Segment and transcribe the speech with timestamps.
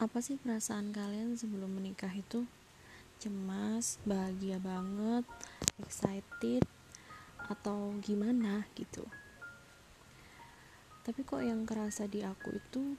[0.00, 2.48] apa sih perasaan kalian sebelum menikah itu?
[3.20, 5.28] Cemas bahagia banget
[5.76, 6.64] excited
[7.52, 9.04] atau gimana gitu?
[11.04, 12.96] Tapi kok yang kerasa di aku itu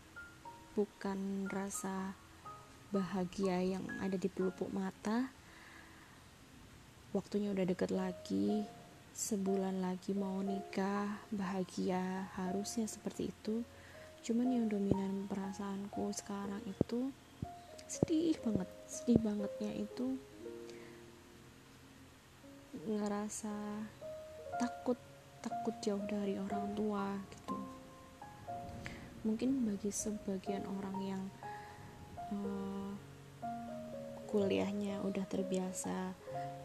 [0.78, 2.14] bukan rasa
[2.94, 5.34] bahagia yang ada di pelupuk mata.
[7.18, 8.62] Waktunya udah deket lagi
[9.18, 13.66] sebulan lagi mau nikah bahagia harusnya seperti itu
[14.22, 17.10] cuman yang dominan perasaanku sekarang itu
[17.90, 20.16] sedih banget sedih bangetnya itu
[22.86, 23.52] ngerasa
[24.62, 24.96] takut
[25.42, 27.58] takut jauh dari orang tua gitu.
[29.26, 31.24] Mungkin bagi sebagian orang yang
[32.32, 32.94] uh,
[34.30, 36.14] kuliahnya udah terbiasa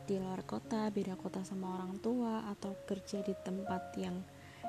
[0.06, 4.14] di luar kota beda kota sama orang tua atau kerja di tempat yang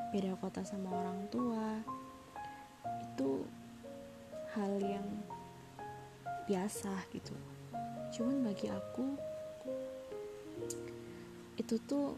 [0.09, 1.77] beda kota sama orang tua
[3.01, 3.45] itu
[4.55, 5.07] hal yang
[6.47, 7.35] biasa gitu.
[8.15, 9.05] Cuman bagi aku
[11.57, 12.15] itu tuh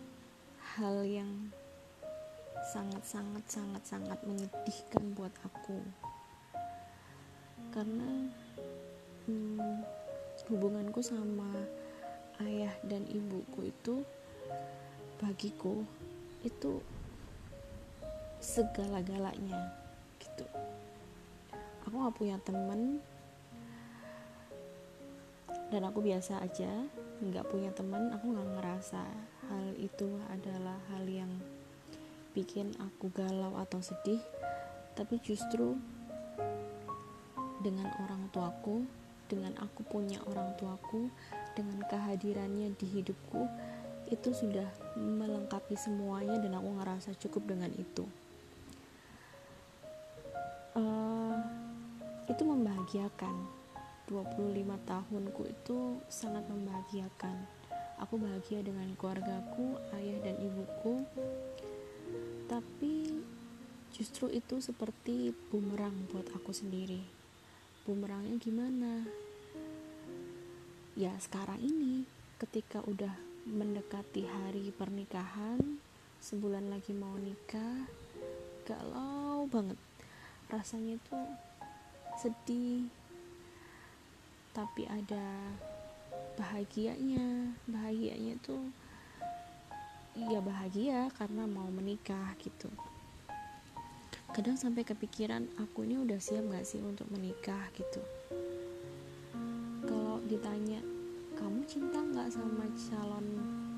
[0.77, 1.49] hal yang
[2.69, 5.81] sangat sangat sangat sangat menyedihkan buat aku.
[7.73, 8.30] Karena
[9.25, 9.81] hmm,
[10.47, 11.49] hubunganku sama
[12.45, 14.05] ayah dan ibuku itu
[15.19, 15.83] bagiku
[16.47, 16.80] itu
[18.39, 19.88] segala-galanya
[20.39, 20.47] gitu.
[21.87, 23.03] Aku gak punya temen.
[25.69, 26.71] Dan aku biasa aja
[27.19, 29.03] nggak punya teman aku nggak ngerasa
[29.51, 31.29] hal itu adalah hal yang
[32.31, 34.23] bikin aku galau atau sedih.
[34.97, 35.77] Tapi justru
[37.61, 38.87] dengan orang tuaku
[39.29, 41.11] dengan aku punya orang tuaku
[41.53, 43.45] dengan kehadirannya di hidupku
[44.09, 44.65] itu sudah
[44.97, 48.09] melengkapi semuanya dan aku ngerasa cukup dengan itu
[52.29, 53.59] itu membahagiakan.
[54.09, 57.45] 25 tahunku itu sangat membahagiakan.
[58.01, 61.05] Aku bahagia dengan keluargaku ayah dan ibuku.
[62.49, 63.21] Tapi
[63.93, 67.05] justru itu seperti bumerang buat aku sendiri.
[67.85, 69.05] Bumerangnya gimana?
[70.97, 72.08] Ya sekarang ini
[72.41, 73.13] ketika udah
[73.45, 75.59] mendekati hari pernikahan
[76.19, 77.87] sebulan lagi mau nikah
[78.67, 79.89] galau banget
[80.49, 81.30] rasanya tuh
[82.17, 82.89] sedih
[84.49, 85.54] tapi ada
[86.36, 87.54] bahagianya.
[87.70, 88.59] Bahagianya tuh
[90.17, 92.67] ya bahagia karena mau menikah gitu.
[94.33, 97.70] Kadang sampai kepikiran aku ini udah siap gak sih untuk menikah?
[97.77, 98.02] gitu.
[99.86, 100.82] Kalau ditanya
[101.33, 103.26] kamu cinta nggak sama calon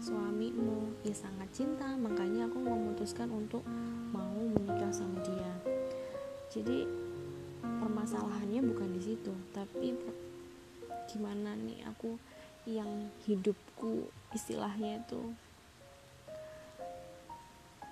[0.01, 0.91] suamimu?
[1.07, 3.63] Ya sangat cinta makanya aku memutuskan untuk
[4.11, 5.70] mau menikah sama dia
[6.51, 6.83] jadi
[7.63, 9.95] permasalahannya bukan di situ tapi
[11.07, 12.19] gimana nih aku
[12.67, 15.33] yang hidupku istilahnya itu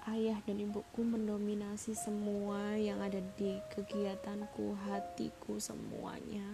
[0.09, 6.45] ayah dan ibuku mendominasi semua yang ada di kegiatanku hatiku semuanya.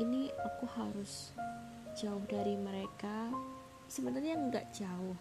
[0.00, 1.36] Ini aku harus
[1.92, 3.28] jauh dari mereka.
[3.92, 5.18] Sebenarnya nggak jauh.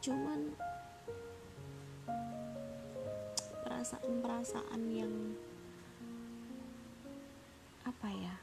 [0.00, 0.56] Cuman
[3.80, 5.08] perasaan-perasaan yang
[7.88, 8.36] apa ya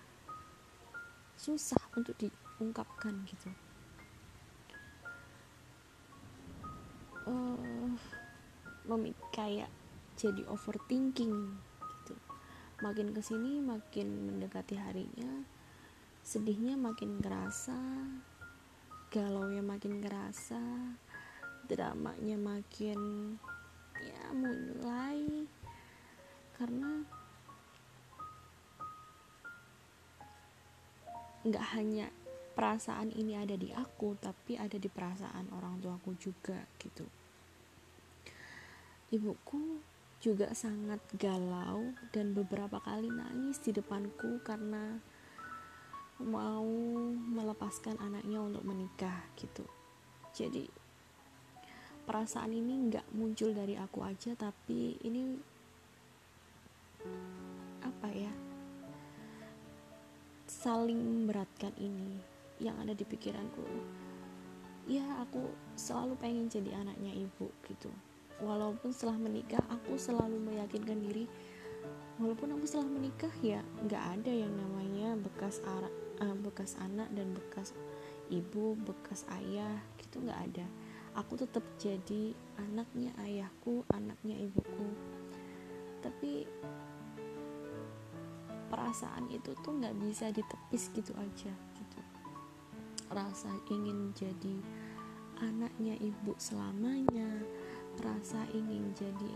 [1.38, 3.54] susah untuk diungkapkan gitu.
[7.30, 7.94] Uh,
[9.30, 9.70] kayak
[10.18, 11.54] jadi overthinking
[11.86, 12.18] gitu.
[12.82, 15.46] Makin ke sini makin mendekati harinya
[16.26, 17.78] sedihnya makin kerasa
[19.14, 20.98] galau nya makin kerasa
[21.70, 23.38] dramanya makin
[24.04, 25.46] ya mulai.
[26.58, 27.06] Karena
[31.48, 32.12] nggak hanya
[32.58, 37.06] perasaan ini ada di aku tapi ada di perasaan orang tuaku juga gitu.
[39.14, 39.80] Ibuku
[40.18, 44.98] juga sangat galau dan beberapa kali nangis di depanku karena
[46.18, 46.66] mau
[47.14, 49.64] melepaskan anaknya untuk menikah gitu.
[50.34, 50.87] Jadi
[52.08, 55.36] perasaan ini nggak muncul dari aku aja tapi ini
[57.84, 58.32] apa ya?
[60.48, 62.16] Saling memberatkan ini
[62.64, 63.68] yang ada di pikiranku.
[64.88, 67.92] Ya aku selalu pengen jadi anaknya ibu gitu.
[68.40, 71.28] Walaupun setelah menikah aku selalu meyakinkan diri
[72.18, 75.90] walaupun aku setelah menikah ya nggak ada yang namanya bekas ara,
[76.26, 77.78] uh, bekas anak dan bekas
[78.34, 80.66] ibu bekas ayah gitu nggak ada
[81.18, 84.88] aku tetap jadi anaknya ayahku anaknya ibuku.
[86.06, 86.46] Tapi
[88.70, 92.00] perasaan itu tuh nggak bisa ditepis gitu aja gitu.
[93.10, 94.56] Rasa ingin jadi
[95.42, 97.42] anaknya ibu selamanya
[97.98, 99.34] rasa ingin jadi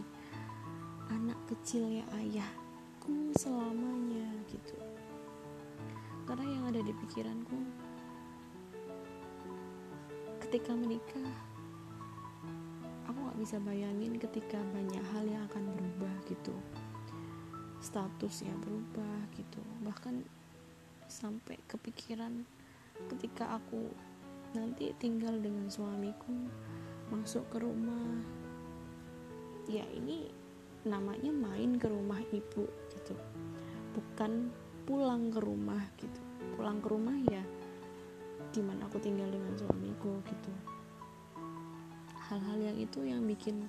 [1.10, 4.78] anak kecilnya ayahku selamanya gitu.
[6.30, 7.58] Karena yang ada di pikiranku
[10.46, 11.51] ketika menikah
[13.32, 16.52] nggak bisa bayangin ketika banyak hal yang akan berubah gitu.
[17.80, 19.64] Statusnya berubah gitu.
[19.88, 20.20] Bahkan
[21.08, 22.44] sampai kepikiran
[23.08, 23.88] ketika aku
[24.52, 26.36] nanti tinggal dengan suamiku
[27.08, 28.20] masuk ke rumah.
[29.72, 30.28] Ya ini
[30.84, 33.16] namanya main ke rumah ibu gitu.
[33.96, 34.52] Bukan
[34.84, 36.20] pulang ke rumah gitu.
[36.60, 37.48] Pulang ke rumah ya
[38.52, 40.71] di mana aku tinggal dengan suamiku gitu
[42.32, 43.68] hal-hal yang itu yang bikin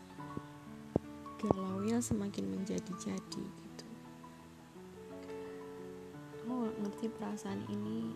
[1.43, 3.63] galau nya semakin menjadi-jadi
[6.43, 8.13] aku gak ngerti perasaan ini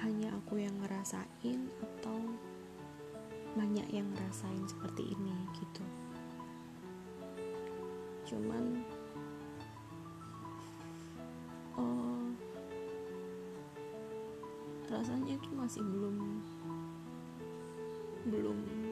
[0.00, 2.18] hanya aku yang ngerasain atau
[3.52, 5.84] banyak yang ngerasain seperti ini gitu?
[8.32, 8.80] Cuman
[11.76, 12.32] oh,
[14.88, 16.16] rasanya itu masih belum
[18.30, 18.85] belum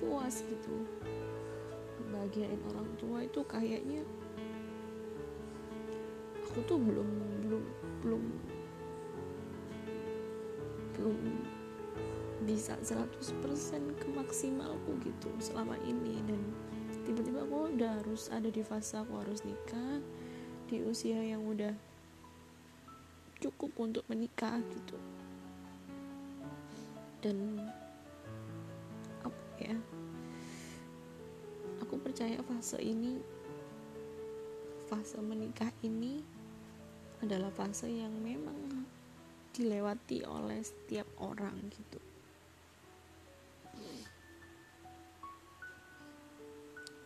[0.00, 0.74] puas gitu.
[2.08, 4.00] Bagian orang tua itu kayaknya
[6.40, 7.08] aku tuh belum
[7.46, 7.64] belum
[8.02, 8.24] belum
[10.96, 11.18] belum
[12.48, 13.04] bisa 100%
[14.00, 16.18] ke maksimalku gitu selama ini.
[16.24, 16.40] Dan
[17.04, 20.00] tiba-tiba aku udah harus ada di fase aku harus nikah
[20.66, 21.76] di usia yang udah
[23.38, 24.98] cukup untuk menikah gitu.
[27.20, 27.60] Dan
[32.00, 33.20] percaya fase ini
[34.90, 36.24] fase menikah ini
[37.20, 38.88] adalah fase yang memang
[39.52, 42.00] dilewati oleh setiap orang gitu.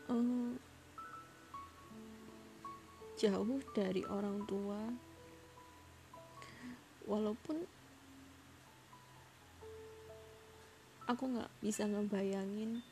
[0.05, 0.53] Uh,
[3.17, 4.81] jauh dari orang tua
[7.09, 7.65] walaupun
[11.09, 12.85] aku nggak bisa ngebayangin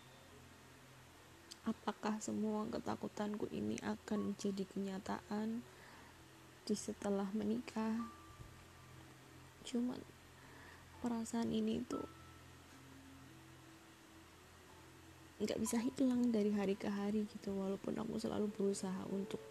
[1.62, 5.62] apakah semua ketakutanku ini akan jadi kenyataan
[6.66, 8.10] di setelah menikah?
[9.62, 10.02] Cuman
[10.98, 12.02] perasaan ini tuh
[15.42, 17.54] nggak bisa hilang dari hari ke hari gitu.
[17.54, 19.42] Walaupun aku selalu berusaha untuk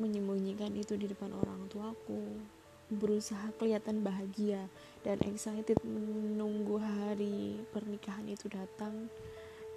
[0.00, 2.40] menyembunyikan itu di depan orang tuaku.
[2.88, 4.64] Berusaha kelihatan bahagia
[5.04, 9.12] dan excited menunggu hari pernikahan itu datang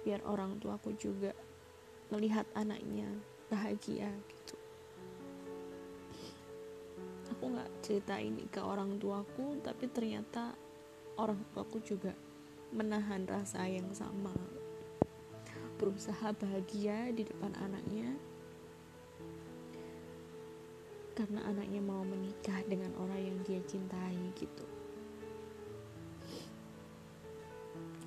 [0.02, 1.30] biar orang tuaku juga
[2.10, 3.08] melihat anaknya
[3.48, 4.56] bahagia gitu.
[7.32, 10.52] Aku nggak cerita ini ke orang tuaku tapi ternyata
[11.16, 12.12] orang tuaku juga
[12.72, 14.32] menahan rasa yang sama.
[15.76, 18.16] Berusaha bahagia di depan anaknya.
[21.12, 24.64] Karena anaknya mau menikah dengan orang yang dia cintai gitu.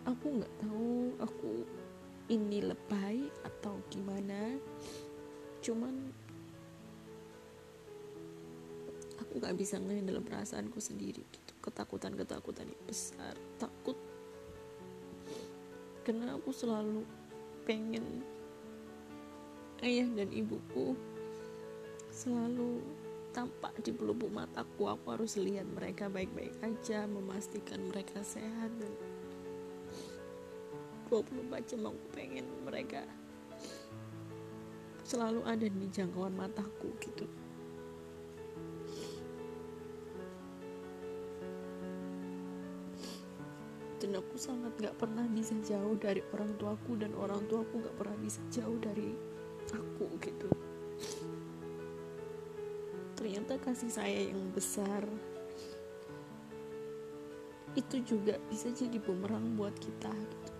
[0.09, 1.51] Aku nggak tahu aku
[2.29, 4.57] ini lebay atau gimana.
[5.61, 5.93] Cuman
[9.21, 11.51] aku gak bisa ngehandle perasaanku sendiri gitu.
[11.61, 13.33] Ketakutan ketakutan yang besar.
[13.61, 13.97] Takut.
[16.05, 17.01] Karena aku selalu
[17.65, 18.21] pengen
[19.81, 20.93] ayah dan ibuku
[22.13, 22.79] selalu
[23.35, 24.87] tampak di pelupuk mataku.
[24.87, 28.93] Aku harus lihat mereka baik-baik aja memastikan mereka sehat dan
[31.23, 33.07] 24 jam aku pengen mereka
[35.07, 37.23] selalu ada di jangkauan mataku gitu
[44.03, 48.17] dan aku sangat gak pernah bisa jauh dari orang tuaku dan orang tuaku gak pernah
[48.19, 49.15] bisa jauh dari
[49.71, 50.51] aku gitu
[53.15, 55.07] ternyata kasih saya yang besar
[57.75, 60.54] itu juga bisa jadi bumerang buat kita gitu.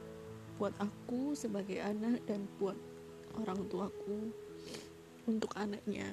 [0.55, 2.77] Buat aku sebagai anak dan buat
[3.35, 4.31] orang tuaku
[5.27, 6.07] untuk anaknya.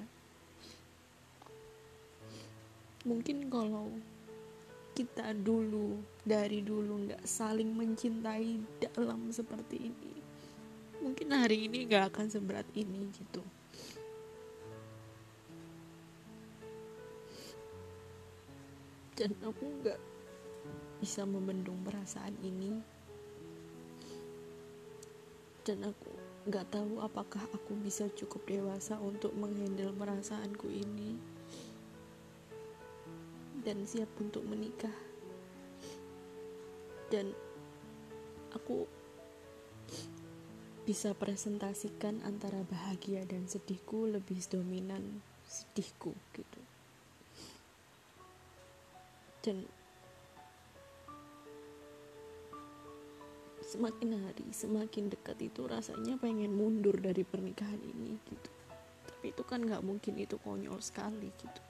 [3.06, 3.90] Mungkin kalau
[4.94, 10.12] kita dulu dari dulu nggak saling mencintai dalam seperti ini
[11.02, 13.42] mungkin hari ini nggak akan seberat ini gitu.
[19.18, 20.00] Dan aku nggak
[21.02, 22.78] bisa membendung perasaan ini
[25.62, 26.11] dan aku
[26.42, 31.14] nggak tahu apakah aku bisa cukup dewasa untuk menghandle perasaanku ini.
[33.62, 34.95] Dan siap untuk menikah.
[37.14, 37.31] Dan
[38.50, 38.90] aku
[40.83, 46.61] bisa presentasikan antara bahagia dan sedihku lebih dominan sedihku gitu.
[49.47, 49.62] Dan
[53.73, 58.50] semakin hari semakin dekat itu rasanya pengen mundur dari pernikahan ini gitu.
[59.09, 61.61] Tapi itu kan nggak mungkin itu konyol sekali gitu.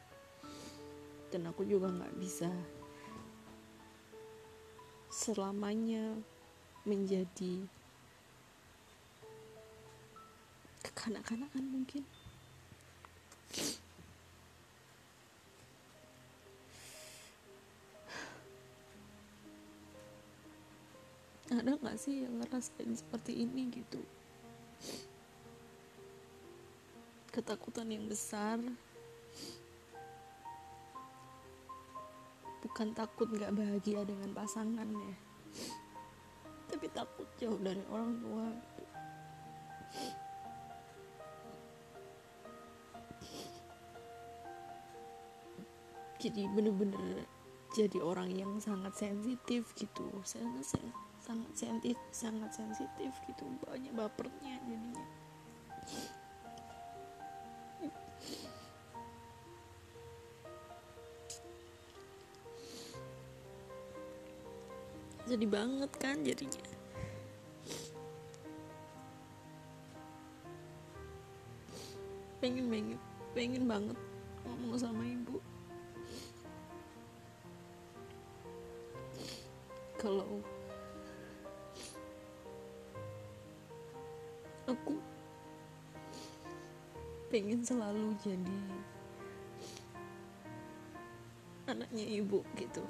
[1.30, 2.50] Dan aku juga nggak bisa
[5.12, 6.18] selamanya
[6.82, 7.62] menjadi
[10.82, 12.02] kekanak-kanakan mungkin
[21.60, 24.00] ada nggak sih yang ngerasain seperti ini gitu?
[27.28, 28.56] Ketakutan yang besar.
[32.64, 35.32] Bukan takut nggak bahagia dengan pasangannya
[36.72, 38.84] tapi takut jauh dari orang tua gitu.
[46.22, 47.26] jadi bener-bener
[47.74, 50.06] jadi orang yang sangat sensitif gitu.
[50.22, 50.64] Sangat
[51.22, 55.06] sangat sensitif sangat sensitif gitu banyak bapernya jadinya.
[65.22, 66.60] Jadi banget kan jadinya.
[72.42, 72.98] Pengen pengen
[73.32, 73.98] pengen banget
[74.42, 75.38] ngomong sama ibu.
[79.96, 80.42] Kalau
[87.32, 88.60] pengen selalu jadi
[91.64, 92.84] anaknya ibu gitu.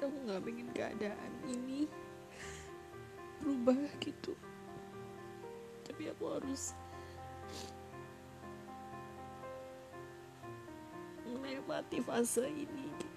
[0.00, 1.84] Aku nggak pengen keadaan ini
[3.44, 4.32] berubah gitu.
[5.84, 6.72] Tapi aku harus
[11.28, 12.88] menikmati fase ini.
[12.96, 13.09] gitu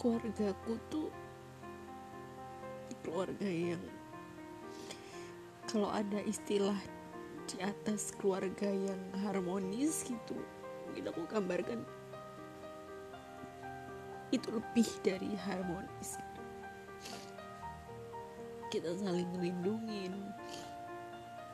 [0.00, 1.12] keluargaku tuh
[3.04, 3.84] keluarga yang
[5.68, 6.80] kalau ada istilah
[7.44, 10.40] di atas keluarga yang harmonis gitu
[10.88, 11.80] mungkin aku gambarkan
[14.32, 16.42] itu lebih dari harmonis gitu.
[18.72, 20.08] kita saling melindungi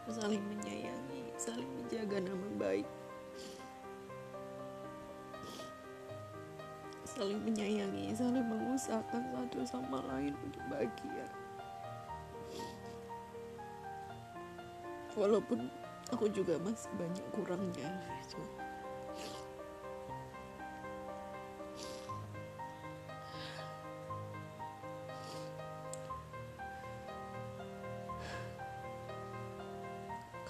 [0.07, 2.87] saling menyayangi saling menjaga nama baik
[7.17, 11.25] saling menyayangi saling mengusahakan satu sama lain untuk bahagia.
[15.17, 15.73] Walaupun
[16.13, 17.89] aku juga masih banyak kurangnya.
[18.21, 18.45] Gitu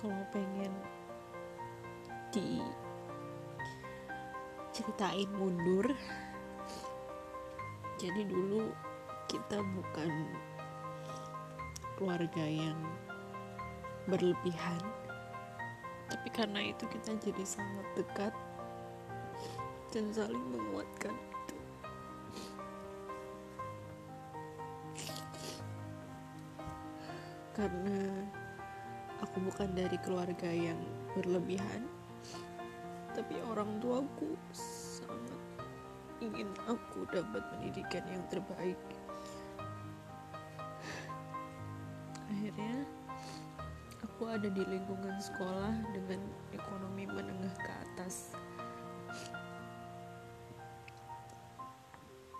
[0.06, 0.70] kalau pengen
[2.30, 2.62] di
[4.70, 5.75] ceritain mundur
[8.06, 8.70] jadi dulu
[9.26, 10.30] kita bukan
[11.98, 12.78] keluarga yang
[14.06, 14.78] berlebihan.
[16.06, 18.30] Tapi karena itu kita jadi sangat dekat
[19.90, 21.56] dan saling menguatkan itu.
[27.58, 28.22] Karena
[29.18, 30.78] aku bukan dari keluarga yang
[31.18, 31.90] berlebihan
[33.16, 34.36] tapi orang tuaku
[36.26, 38.80] ingin aku dapat pendidikan yang terbaik.
[42.26, 42.82] Akhirnya
[44.02, 48.34] aku ada di lingkungan sekolah dengan ekonomi menengah ke atas.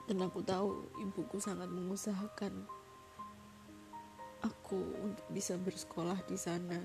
[0.06, 2.66] Dan aku tahu ibuku sangat mengusahakan
[4.42, 6.78] aku untuk bisa bersekolah di sana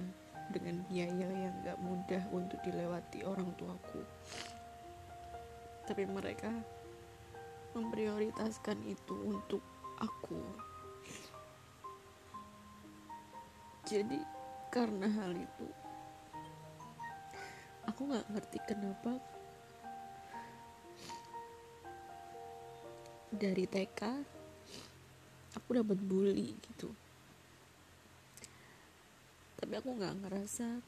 [0.49, 4.01] dengan biaya yang gak mudah untuk dilewati orang tuaku.
[5.85, 6.49] Tapi mereka
[7.71, 9.63] memprioritaskan itu untuk
[10.01, 10.41] aku.
[13.87, 14.19] Jadi
[14.71, 15.67] karena hal itu
[17.83, 19.19] aku nggak ngerti kenapa
[23.31, 24.01] dari TK
[25.59, 26.91] aku dapat bully gitu.
[29.59, 30.79] Tapi aku nggak ngerasa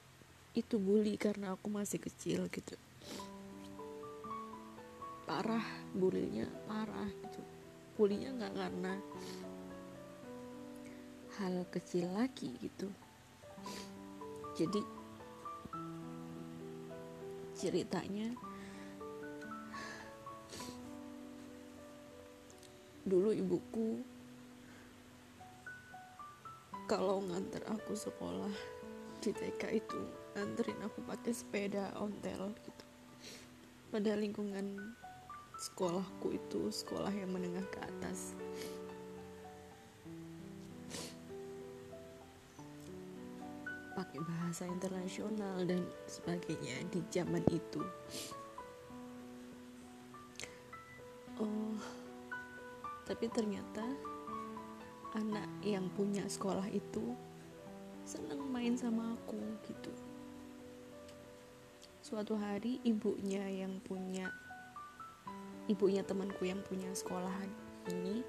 [0.53, 2.77] itu bully karena aku masih kecil gitu
[5.23, 5.63] parah
[5.95, 7.41] bulinya parah gitu.
[7.95, 8.93] Bulinya nggak karena
[11.39, 12.87] hal kecil lagi gitu.
[14.53, 14.81] Jadi
[17.57, 18.29] ceritanya
[23.03, 23.99] dulu ibuku
[26.87, 28.51] kalau nganter aku sekolah
[29.23, 29.99] di TK itu
[30.35, 32.85] nganterin aku pakai sepeda ontel gitu.
[33.89, 34.93] Pada lingkungan
[35.63, 38.35] sekolahku itu sekolah yang menengah ke atas.
[43.95, 47.79] Pakai bahasa internasional dan sebagainya di zaman itu.
[51.39, 51.79] Oh
[53.03, 53.83] tapi ternyata
[55.15, 57.15] anak yang punya sekolah itu
[58.03, 59.91] senang main sama aku gitu.
[62.03, 64.27] Suatu hari ibunya yang punya
[65.71, 67.31] ibunya temanku yang punya sekolah
[67.91, 68.23] ini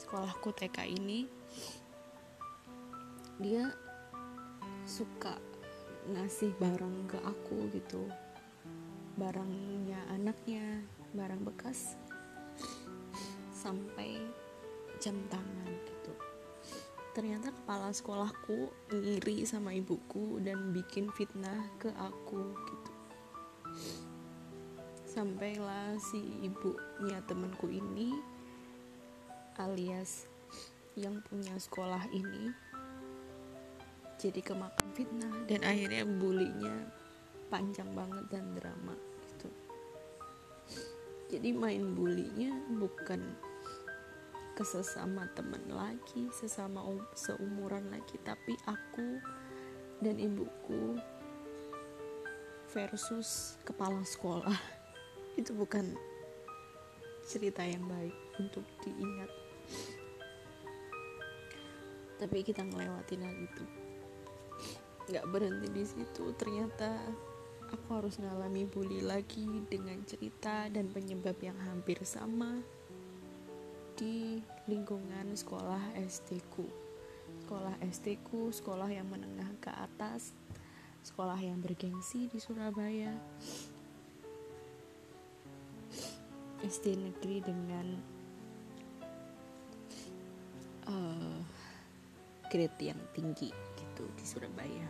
[0.00, 1.28] sekolahku TK ini
[3.40, 3.72] dia
[4.84, 5.36] suka
[6.12, 8.04] ngasih barang ke aku gitu.
[9.16, 11.96] Barangnya anaknya barang bekas
[13.52, 14.16] sampai
[15.00, 16.12] jam tangan gitu.
[17.16, 22.89] Ternyata kepala sekolahku ngiri sama ibuku dan bikin fitnah ke aku gitu
[25.10, 28.14] sampailah si ibunya temanku ini
[29.58, 30.30] alias
[30.94, 32.54] yang punya sekolah ini
[34.22, 36.86] jadi kemakan fitnah dan akhirnya bulinya
[37.50, 38.94] panjang banget dan drama
[39.26, 39.50] gitu.
[41.34, 43.18] Jadi main bulinya bukan
[44.54, 49.18] ke sesama teman lagi sesama um, seumuran lagi tapi aku
[49.98, 51.00] dan ibuku
[52.70, 54.79] versus kepala sekolah
[55.38, 55.94] itu bukan
[57.26, 59.30] cerita yang baik untuk diingat.
[62.18, 63.64] Tapi kita ngelewatin hal itu.
[65.10, 66.34] Nggak berhenti di situ.
[66.36, 66.90] Ternyata
[67.70, 72.60] aku harus ngalami bully lagi dengan cerita dan penyebab yang hampir sama
[73.94, 76.66] di lingkungan sekolah SD ku.
[77.46, 80.34] Sekolah SD ku sekolah yang menengah ke atas
[81.00, 83.16] sekolah yang bergengsi di Surabaya
[86.60, 87.86] SD negeri dengan
[90.84, 91.40] uh,
[92.52, 93.48] grade yang tinggi
[93.80, 94.88] gitu di Surabaya.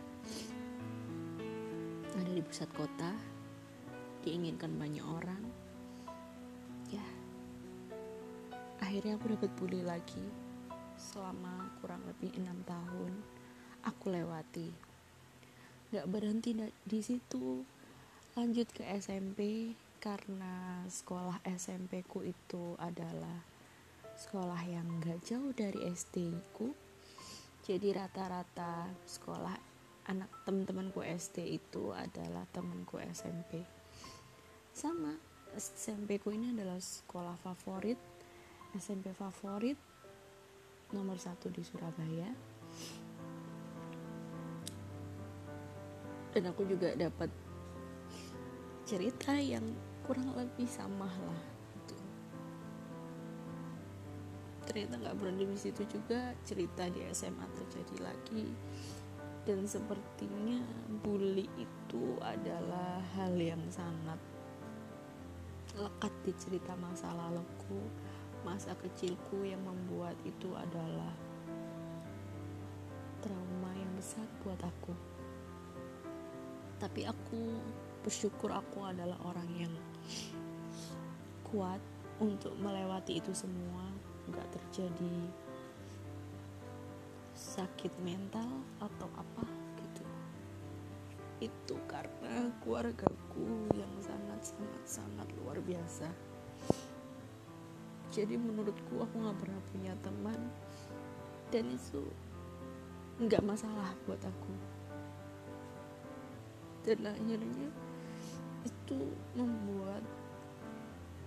[2.19, 3.15] Ada di pusat kota
[4.27, 5.43] diinginkan banyak orang.
[6.91, 7.07] Ya.
[8.83, 10.27] Akhirnya aku dapat bully lagi
[10.99, 13.13] selama kurang lebih enam tahun.
[13.87, 14.69] Aku lewati.
[15.95, 16.51] Nggak berhenti
[16.85, 17.63] di situ.
[18.35, 23.45] Lanjut ke SMP karena sekolah SMP ku itu adalah
[24.17, 26.73] sekolah yang gak jauh dari SD ku.
[27.61, 29.55] Jadi rata-rata sekolah
[30.09, 33.63] anak teman-temanku SD itu adalah temanku SMP
[34.73, 35.13] sama
[35.53, 37.99] SMP ku ini adalah sekolah favorit
[38.73, 39.75] SMP favorit
[40.95, 42.31] nomor satu di Surabaya.
[46.31, 47.27] Dan aku juga dapat
[48.87, 51.43] cerita yang kurang lebih sama lah
[51.79, 51.95] gitu.
[54.67, 58.51] ternyata nggak berhenti di situ juga cerita di SMA terjadi lagi
[59.47, 60.67] dan sepertinya
[61.07, 64.19] bully itu adalah hal yang sangat
[65.79, 67.79] lekat di cerita masa laluku
[68.43, 71.15] masa kecilku yang membuat itu adalah
[73.23, 74.91] trauma yang besar buat aku
[76.83, 77.63] tapi aku
[78.03, 79.71] bersyukur aku adalah orang yang
[81.51, 81.83] kuat
[82.21, 83.91] untuk melewati itu semua
[84.31, 85.17] nggak terjadi
[87.41, 89.45] sakit mental atau apa
[89.81, 90.05] gitu.
[91.41, 96.07] Itu karena keluargaku yang sangat sangat sangat luar biasa.
[98.13, 100.41] Jadi menurutku aku nggak pernah punya teman.
[101.51, 102.05] Dan itu
[103.19, 104.55] nggak masalah buat aku.
[106.85, 107.69] Dan akhirnya
[108.91, 109.07] itu
[109.39, 110.03] membuat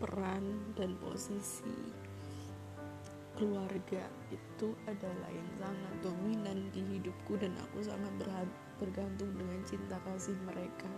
[0.04, 0.44] peran
[0.76, 1.96] dan posisi
[3.40, 4.04] keluarga
[4.36, 8.12] itu adalah yang sangat dominan di hidupku dan aku sangat
[8.84, 10.92] bergantung dengan cinta kasih mereka.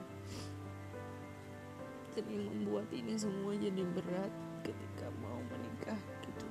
[2.17, 4.33] Jadi membuat ini semua jadi berat
[4.65, 6.47] ketika mau menikah gitu.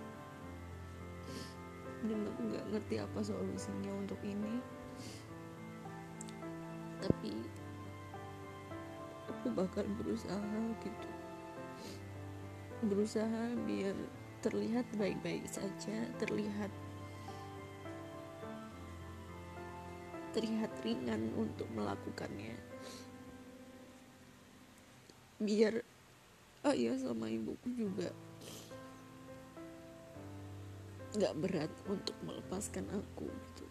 [2.07, 4.63] Dan aku nggak ngerti apa solusinya untuk ini
[9.55, 11.11] bakal berusaha gitu.
[12.85, 13.97] Berusaha biar
[14.45, 16.69] terlihat baik-baik saja, terlihat
[20.35, 22.59] terlihat ringan untuk melakukannya.
[25.39, 25.81] Biar
[26.67, 28.11] ayah sama ibuku juga
[31.15, 33.67] nggak berat untuk melepaskan aku gitu.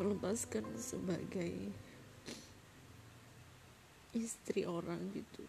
[0.00, 1.70] Melepaskan sebagai
[4.16, 5.44] istri orang gitu.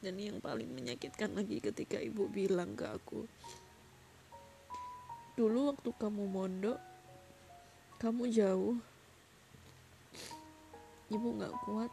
[0.00, 3.28] Dan yang paling menyakitkan lagi ketika ibu bilang ke aku
[5.34, 6.78] dulu waktu kamu mondok
[7.98, 8.78] kamu jauh
[11.10, 11.92] ibu nggak kuat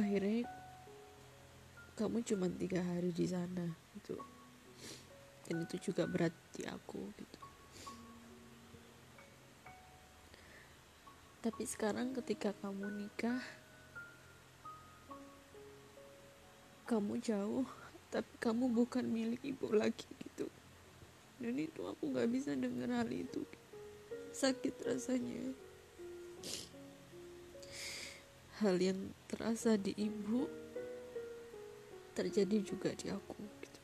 [0.00, 0.48] akhirnya
[1.94, 3.64] kamu cuma tiga hari di sana
[3.96, 4.16] gitu.
[5.46, 7.45] Dan itu juga berat di aku gitu
[11.46, 13.38] tapi sekarang ketika kamu nikah
[16.90, 17.62] kamu jauh
[18.10, 20.50] tapi kamu bukan milik ibu lagi gitu.
[21.38, 23.46] Dan itu aku nggak bisa dengar hal itu.
[24.34, 25.54] Sakit rasanya.
[28.58, 30.50] Hal yang terasa di ibu
[32.18, 33.80] terjadi juga di aku gitu.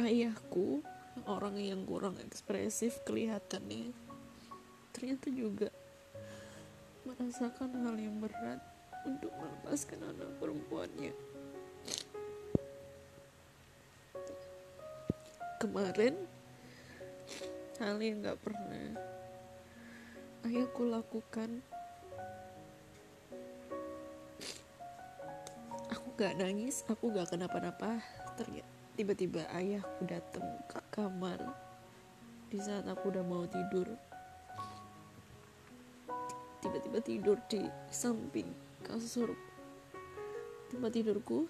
[0.00, 0.80] ayahku
[1.28, 4.09] orang yang kurang ekspresif kelihatannya
[5.00, 5.72] ternyata juga
[7.08, 8.60] merasakan hal yang berat
[9.08, 11.16] untuk melepaskan anak perempuannya.
[15.56, 16.20] Kemarin
[17.80, 18.92] hal yang gak pernah
[20.44, 21.64] ayahku lakukan
[25.88, 28.04] aku gak nangis aku gak kenapa-napa
[29.00, 31.40] tiba-tiba ayahku datang ke kamar
[32.52, 33.88] di saat aku udah mau tidur
[36.60, 38.48] tiba-tiba tidur di samping
[38.84, 39.32] kasur
[40.68, 41.48] tempat tidurku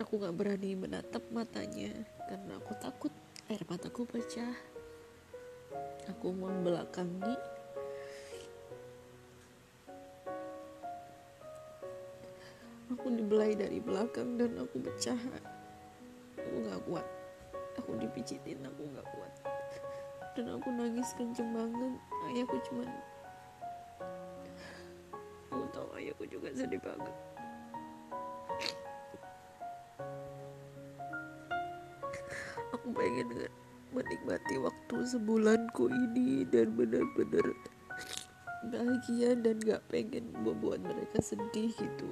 [0.00, 1.90] aku gak berani menatap matanya
[2.30, 3.12] karena aku takut
[3.46, 4.54] air mataku pecah.
[6.10, 7.34] Aku membelakangi.
[12.94, 15.18] Aku dibelai dari belakang dan aku pecah.
[16.38, 17.06] Aku gak kuat.
[17.82, 19.55] Aku dipijitin aku gak kuat
[20.36, 21.96] dan aku nangis kenceng banget.
[22.28, 22.88] Ayahku cuman
[26.16, 27.14] aku juga sedih banget.
[32.72, 33.28] Aku pengen
[33.92, 37.52] menikmati waktu sebulanku ini dan benar-benar
[38.72, 42.08] bahagia dan gak pengen membuat mereka sedih gitu.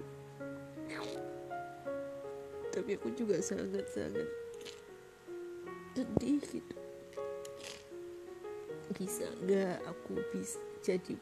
[2.76, 4.28] Tapi aku juga sangat-sangat
[5.96, 6.83] sedih gitu
[8.94, 11.18] bisa gak aku bisa jadi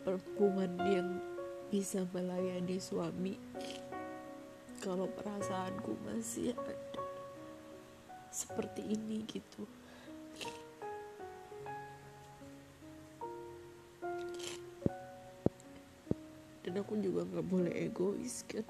[0.00, 1.20] perempuan yang
[1.68, 3.36] bisa melayani suami
[4.80, 7.02] kalau perasaanku masih ada
[8.32, 9.68] seperti ini gitu.
[16.64, 18.64] Dan aku juga nggak boleh egois kan?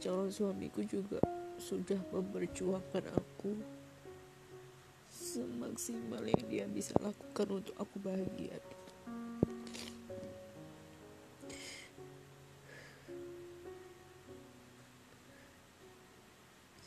[0.00, 1.20] Calon suamiku juga
[1.56, 3.56] sudah memperjuangkan aku
[5.34, 8.54] semaksimal yang dia bisa lakukan untuk aku bahagia.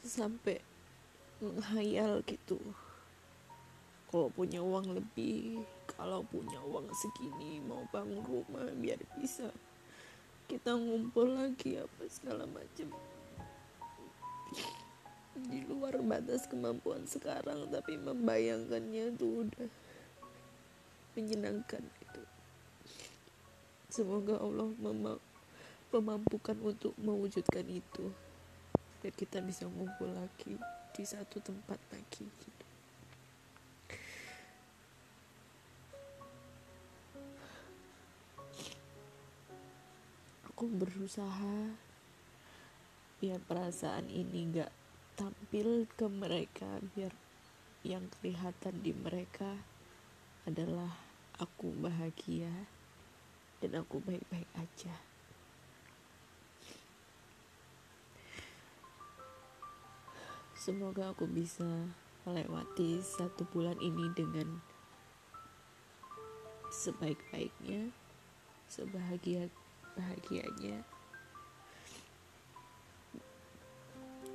[0.07, 0.63] Sampai
[1.43, 2.55] menghayal gitu.
[4.07, 9.49] Kalau punya uang lebih kalau punya uang segini mau bangun rumah biar bisa
[10.45, 12.93] kita ngumpul lagi apa segala macam
[15.45, 19.69] di luar batas kemampuan sekarang tapi membayangkannya tuh udah
[21.13, 22.21] menyenangkan gitu
[23.93, 24.73] semoga Allah
[25.93, 28.09] memampukan untuk mewujudkan itu
[29.01, 30.57] biar kita bisa ngumpul lagi
[30.97, 32.65] di satu tempat lagi gitu.
[40.57, 41.69] aku berusaha
[43.21, 44.73] biar perasaan ini gak
[45.17, 47.09] tampil ke mereka biar
[47.81, 49.57] yang kelihatan di mereka
[50.45, 50.93] adalah
[51.41, 52.53] aku bahagia
[53.57, 54.93] dan aku baik-baik aja.
[60.53, 61.89] Semoga aku bisa
[62.27, 64.61] melewati satu bulan ini dengan
[66.69, 67.89] sebaik-baiknya,
[68.67, 70.83] sebahagia-bahagianya,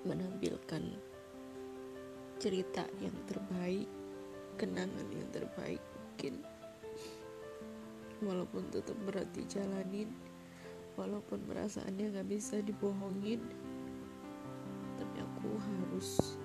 [0.03, 0.83] menampilkan
[2.43, 3.87] cerita yang terbaik,
[4.59, 6.43] kenangan yang terbaik mungkin.
[8.23, 10.11] Walaupun tetap berat dijalanin,
[10.95, 13.43] walaupun perasaannya gak bisa dibohongin,
[14.99, 16.39] tapi aku harus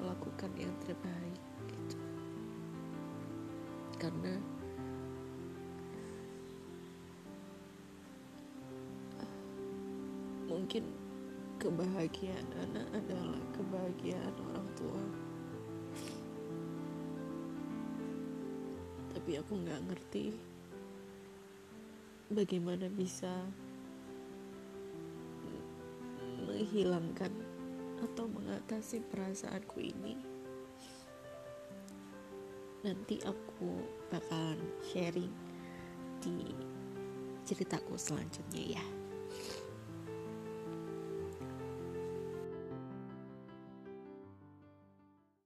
[0.00, 2.00] melakukan yang terbaik gitu
[4.00, 4.40] karena
[10.48, 10.82] mungkin
[11.60, 15.04] kebahagiaan anak adalah kebahagiaan orang tua.
[19.12, 20.24] Tapi aku nggak ngerti
[22.32, 23.44] bagaimana bisa
[26.48, 27.30] menghilangkan
[28.08, 30.16] atau mengatasi perasaanku ini.
[32.80, 35.28] Nanti aku bakalan sharing
[36.24, 36.56] di
[37.44, 38.99] ceritaku selanjutnya ya